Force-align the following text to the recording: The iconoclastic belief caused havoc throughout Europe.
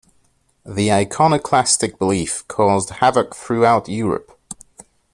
The 0.65 0.91
iconoclastic 0.91 1.99
belief 1.99 2.43
caused 2.47 2.89
havoc 2.89 3.35
throughout 3.35 3.87
Europe. 3.87 4.35